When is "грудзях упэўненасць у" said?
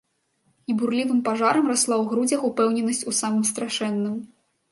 2.13-3.15